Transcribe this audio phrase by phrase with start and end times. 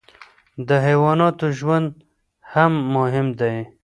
[0.67, 1.87] د حیواناتو ژوند
[2.53, 3.57] هم مهم دی.